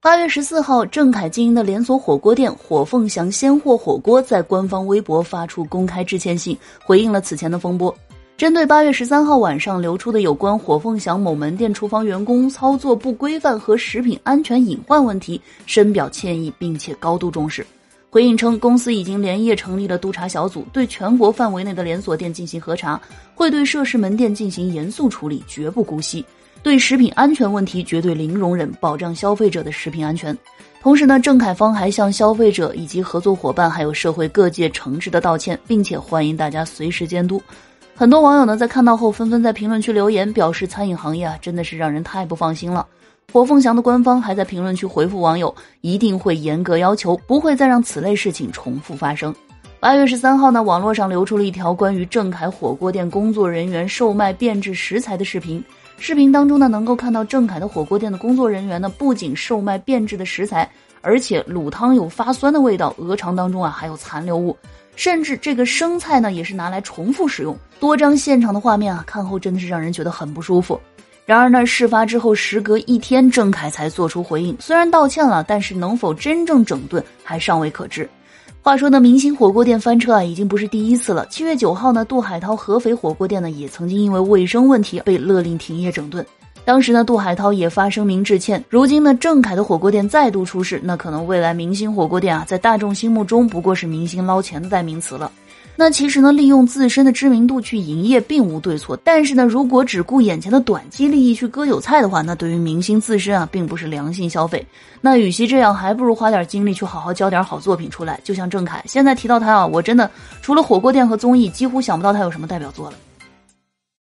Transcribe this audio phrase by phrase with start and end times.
[0.00, 7.92] 八月十四号，郑恺经营的连锁火锅店火凤祥鲜货火锅在官方微博发出公开致歉信，回应了此前的风波。
[8.36, 17.66] 针对八月十三号晚上流出的有关火凤祥某门店厨房员工操作不规范和食品安全隐患问题，深表歉意，并且高度重视。
[18.08, 22.98] 回应称，公司已经连夜成立了督查小组，对全国范围内的连锁店进行核查，
[23.34, 26.24] 会对涉事门店进行严肃处理，绝不姑息。
[26.62, 30.36] 对食品安全问题绝对零容忍，保障消费者的食品安全。
[30.80, 37.40] 同时呢，郑凯方还向消费者以及合作伙伴还有社会各界诚挚的道歉，并且欢迎大家随时监督。
[37.94, 42.86] 很多网友呢在看到后纷纷在评论区留言，表示餐饮行业啊真的是让人太不放心了。
[43.32, 49.34] 火凤祥的官方还在评论区回复网友，一定会严格要求，不会再让此类事情重复发生。
[49.80, 55.62] 八月十三号呢，网络上流出了一条关于郑凯火锅店工作人员售卖变质食材的视频。
[56.00, 60.68] 视频当中呢，能够看到郑恺的火锅店的工作人员呢，不仅售卖变质的食材，
[61.02, 64.56] 而且卤汤有发酸的味道，鹅肠当中啊还有残留物，
[64.94, 67.54] 甚至这个生菜呢也是拿来重复使用。
[67.80, 70.80] 多张现场的画面啊，看后真的是让人觉得很不舒服。
[71.26, 78.08] 然而呢，事发之后时隔一天，郑恺才做出回应，虽然道歉了，但是能否真正整顿还尚未可知。
[78.60, 81.26] 话说呢，明星火锅店翻车啊，已经不是第一次了。
[81.30, 86.24] 七月九号呢，杜海涛合肥火锅店呢，也曾经因为卫生问题被勒令停业整顿。
[86.66, 88.62] 当时呢，杜海涛也发声明致歉。
[88.68, 95.32] 如今呢，郑恺的火锅店再度出事，那可能未来明星火锅店啊，在大众心目中不过是明星捞钱的代名词了。
[95.80, 104.66] 那其实呢，利用自身的知名度去营业并无对错，但是呢，如果只顾眼前的短期利益去割韭菜的话，那对于明星自身啊，并不是良性消费。
[105.00, 108.18] 那与其这样，还不如花点精力去好好交点好作品出来。
[108.24, 110.10] 就像郑恺，现在提到他啊，我真的
[110.42, 112.96] 除了火锅店和综艺，几乎想不到他有什么代表作了。